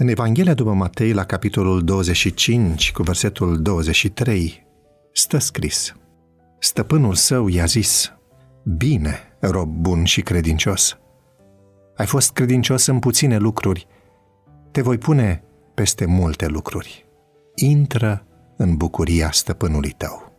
În 0.00 0.08
Evanghelia 0.08 0.54
după 0.54 0.72
Matei, 0.72 1.12
la 1.12 1.24
capitolul 1.24 1.84
25, 1.84 2.92
cu 2.92 3.02
versetul 3.02 3.62
23, 3.62 4.66
stă 5.12 5.38
scris 5.38 5.94
Stăpânul 6.58 7.14
său 7.14 7.48
i-a 7.48 7.64
zis, 7.64 8.12
Bine, 8.76 9.36
rob 9.40 9.68
bun 9.68 10.04
și 10.04 10.20
credincios. 10.20 10.98
Ai 11.96 12.06
fost 12.06 12.32
credincios 12.32 12.86
în 12.86 12.98
puține 12.98 13.36
lucruri, 13.36 13.86
te 14.70 14.80
voi 14.82 14.98
pune 14.98 15.44
peste 15.74 16.04
multe 16.04 16.46
lucruri. 16.46 17.06
Intră 17.54 18.26
în 18.56 18.76
bucuria 18.76 19.30
stăpânului 19.30 19.94
tău. 19.96 20.32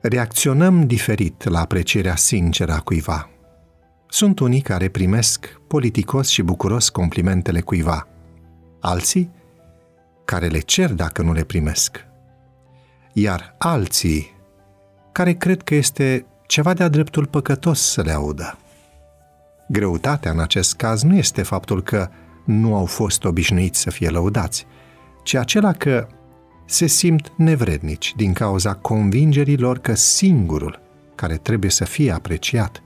Reacționăm 0.00 0.86
diferit 0.86 1.44
la 1.44 1.60
aprecierea 1.60 2.16
sinceră 2.16 2.72
a 2.72 2.80
cuiva. 2.80 3.30
Sunt 4.12 4.38
unii 4.38 4.60
care 4.60 4.88
primesc 4.88 5.60
politicos 5.66 6.28
și 6.28 6.42
bucuros 6.42 6.88
complimentele 6.88 7.60
cuiva, 7.60 8.08
alții 8.80 9.30
care 10.24 10.46
le 10.46 10.58
cer 10.58 10.92
dacă 10.92 11.22
nu 11.22 11.32
le 11.32 11.44
primesc, 11.44 12.04
iar 13.12 13.54
alții 13.58 14.36
care 15.12 15.32
cred 15.32 15.62
că 15.62 15.74
este 15.74 16.26
ceva 16.46 16.74
de-a 16.74 16.88
dreptul 16.88 17.26
păcătos 17.26 17.80
să 17.80 18.02
le 18.02 18.12
audă. 18.12 18.58
Greutatea 19.68 20.30
în 20.30 20.40
acest 20.40 20.76
caz 20.76 21.02
nu 21.02 21.16
este 21.16 21.42
faptul 21.42 21.82
că 21.82 22.08
nu 22.44 22.74
au 22.74 22.84
fost 22.84 23.24
obișnuiți 23.24 23.80
să 23.80 23.90
fie 23.90 24.08
lăudați, 24.08 24.66
ci 25.22 25.34
acela 25.34 25.72
că 25.72 26.06
se 26.66 26.86
simt 26.86 27.32
nevrednici 27.36 28.14
din 28.16 28.32
cauza 28.32 28.74
convingerii 28.74 29.58
lor 29.58 29.78
că 29.78 29.94
singurul 29.94 30.80
care 31.14 31.36
trebuie 31.36 31.70
să 31.70 31.84
fie 31.84 32.12
apreciat 32.12 32.82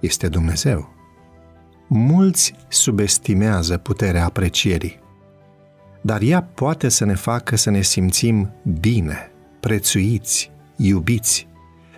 este 0.00 0.28
Dumnezeu. 0.28 0.94
Mulți 1.88 2.54
subestimează 2.68 3.76
puterea 3.76 4.24
aprecierii, 4.24 4.98
dar 6.00 6.20
ea 6.20 6.42
poate 6.42 6.88
să 6.88 7.04
ne 7.04 7.14
facă 7.14 7.56
să 7.56 7.70
ne 7.70 7.82
simțim 7.82 8.52
bine, 8.80 9.32
prețuiți, 9.60 10.50
iubiți 10.76 11.48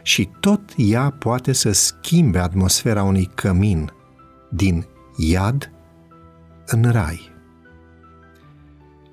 și 0.03 0.31
tot 0.41 0.61
ea 0.77 1.11
poate 1.19 1.53
să 1.53 1.73
schimbe 1.73 2.39
atmosfera 2.39 3.03
unui 3.03 3.31
cămin 3.35 3.93
din 4.51 4.87
iad 5.17 5.71
în 6.67 6.91
rai. 6.91 7.31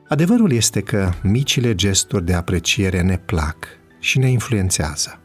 Adevărul 0.07 0.51
este 0.51 0.81
că 0.81 1.11
micile 1.23 1.75
gesturi 1.75 2.25
de 2.25 2.33
apreciere 2.33 3.01
ne 3.01 3.17
plac 3.17 3.67
și 3.99 4.19
ne 4.19 4.29
influențează. 4.29 5.19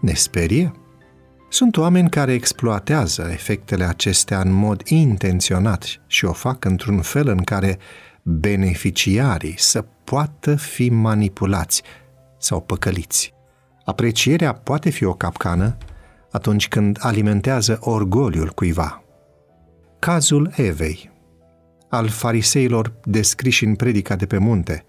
Ne 0.00 0.12
sperie? 0.12 0.72
Sunt 1.52 1.76
oameni 1.76 2.10
care 2.10 2.32
exploatează 2.32 3.28
efectele 3.30 3.84
acestea 3.84 4.40
în 4.40 4.52
mod 4.52 4.82
intenționat 4.84 6.00
și 6.06 6.24
o 6.24 6.32
fac 6.32 6.64
într-un 6.64 7.00
fel 7.00 7.28
în 7.28 7.42
care 7.42 7.78
beneficiarii 8.22 9.54
să 9.58 9.84
poată 10.04 10.54
fi 10.54 10.88
manipulați 10.88 11.82
sau 12.38 12.60
păcăliți. 12.60 13.34
Aprecierea 13.84 14.52
poate 14.52 14.90
fi 14.90 15.04
o 15.04 15.14
capcană 15.14 15.76
atunci 16.30 16.68
când 16.68 16.98
alimentează 17.00 17.78
orgoliul 17.80 18.48
cuiva. 18.48 19.02
Cazul 19.98 20.52
Evei, 20.56 21.10
al 21.88 22.08
fariseilor 22.08 22.92
descriși 23.04 23.64
în 23.64 23.74
predica 23.74 24.16
de 24.16 24.26
pe 24.26 24.38
munte, 24.38 24.84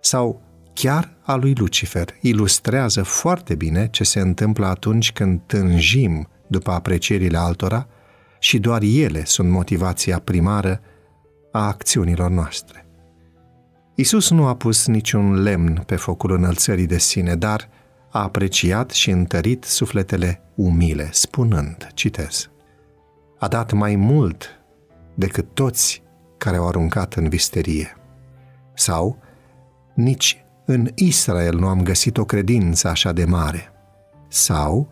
sau 0.00 0.42
chiar 0.76 1.16
al 1.22 1.40
lui 1.40 1.54
Lucifer, 1.54 2.08
ilustrează 2.20 3.02
foarte 3.02 3.54
bine 3.54 3.88
ce 3.88 4.04
se 4.04 4.20
întâmplă 4.20 4.66
atunci 4.66 5.12
când 5.12 5.40
tânjim 5.46 6.28
după 6.46 6.70
aprecierile 6.70 7.36
altora 7.36 7.86
și 8.38 8.58
doar 8.58 8.82
ele 8.82 9.24
sunt 9.24 9.50
motivația 9.50 10.18
primară 10.18 10.80
a 11.52 11.66
acțiunilor 11.66 12.30
noastre. 12.30 12.86
Isus 13.94 14.30
nu 14.30 14.46
a 14.46 14.56
pus 14.56 14.86
niciun 14.86 15.42
lemn 15.42 15.82
pe 15.86 15.96
focul 15.96 16.32
înălțării 16.32 16.86
de 16.86 16.98
sine, 16.98 17.34
dar 17.34 17.68
a 18.10 18.22
apreciat 18.22 18.90
și 18.90 19.10
întărit 19.10 19.64
sufletele 19.64 20.42
umile, 20.54 21.08
spunând, 21.12 21.88
citez, 21.94 22.50
a 23.38 23.48
dat 23.48 23.72
mai 23.72 23.96
mult 23.96 24.60
decât 25.14 25.54
toți 25.54 26.02
care 26.38 26.56
au 26.56 26.68
aruncat 26.68 27.14
în 27.14 27.28
visterie. 27.28 27.96
Sau, 28.74 29.18
nici 29.94 30.45
în 30.66 30.88
Israel 30.94 31.58
nu 31.58 31.66
am 31.66 31.82
găsit 31.82 32.16
o 32.16 32.24
credință 32.24 32.88
așa 32.88 33.12
de 33.12 33.24
mare. 33.24 33.72
Sau, 34.28 34.88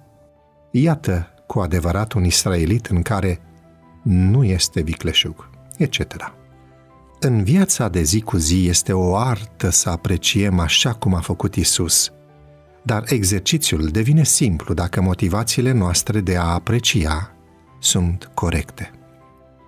iată 0.71 1.29
cu 1.47 1.59
adevărat 1.59 2.13
un 2.13 2.25
israelit 2.25 2.87
în 2.87 3.03
care 3.03 3.41
nu 4.03 4.45
este 4.45 4.81
vicleșug, 4.81 5.51
etc. 5.77 6.35
În 7.21 7.43
viața 7.43 7.89
de 7.89 8.03
zi 8.03 8.21
cu 8.21 8.37
zi 8.37 8.67
este 8.67 8.93
o 8.93 9.17
artă 9.17 9.71
să 9.71 9.91
apreciem 9.91 10.59
așa 10.59 10.93
cum 10.93 11.15
a 11.15 11.21
făcut 11.21 11.55
Isus, 11.55 12.13
dar 12.83 13.03
exercițiul 13.07 13.87
devine 13.87 14.25
simplu 14.25 14.75
dacă 14.75 15.01
motivațiile 15.01 15.73
noastre 15.73 16.21
de 16.21 16.37
a 16.37 16.45
aprecia 16.45 17.33
sunt 17.81 18.31
corecte. 18.35 18.91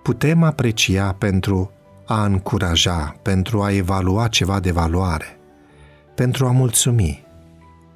Putem 0.03 0.43
aprecia 0.43 1.13
pentru 1.13 1.71
a 2.05 2.25
încuraja, 2.25 3.15
pentru 3.21 3.61
a 3.61 3.71
evalua 3.71 4.27
ceva 4.27 4.59
de 4.59 4.71
valoare, 4.71 5.36
pentru 6.17 6.45
a 6.45 6.51
mulțumi, 6.51 7.25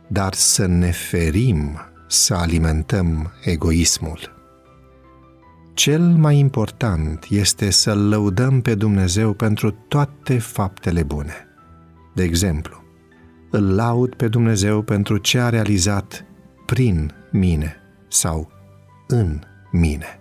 dar 0.07 0.33
să 0.33 0.65
ne 0.65 0.91
ferim 0.91 1.79
să 2.07 2.33
alimentăm 2.33 3.31
egoismul. 3.43 4.19
Cel 5.73 6.01
mai 6.01 6.37
important 6.37 7.25
este 7.29 7.69
să 7.69 7.93
lăudăm 7.93 8.61
pe 8.61 8.75
Dumnezeu 8.75 9.33
pentru 9.33 9.71
toate 9.71 10.39
faptele 10.39 11.03
bune. 11.03 11.33
De 12.15 12.23
exemplu, 12.23 12.83
îl 13.51 13.75
laud 13.75 14.15
pe 14.15 14.27
Dumnezeu 14.27 14.81
pentru 14.81 15.17
ce 15.17 15.39
a 15.39 15.49
realizat 15.49 16.25
prin 16.65 17.11
mine 17.31 17.75
sau 18.07 18.51
în 19.07 19.39
mine. 19.71 20.19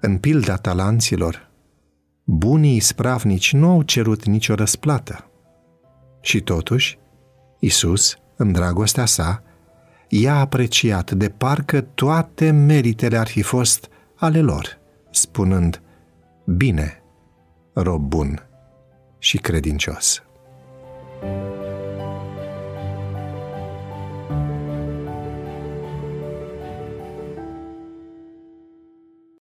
În 0.00 0.18
pilda 0.18 0.56
talanților, 0.56 1.50
bunii 2.24 2.80
spravnici 2.80 3.52
nu 3.52 3.70
au 3.70 3.82
cerut 3.82 4.24
nicio 4.24 4.54
răsplată. 4.54 5.22
Și 6.28 6.40
totuși, 6.40 6.98
Isus, 7.58 8.16
în 8.36 8.52
dragostea 8.52 9.04
sa, 9.04 9.42
i-a 10.08 10.38
apreciat 10.38 11.10
de 11.10 11.28
parcă 11.28 11.80
toate 11.80 12.50
meritele 12.50 13.16
ar 13.16 13.26
fi 13.26 13.42
fost 13.42 13.88
ale 14.14 14.40
lor, 14.40 14.78
spunând, 15.10 15.82
Bine, 16.44 17.02
rob 17.72 18.02
bun 18.02 18.48
și 19.18 19.38
credincios. 19.38 20.22
thank 21.20 21.62
you 21.62 21.67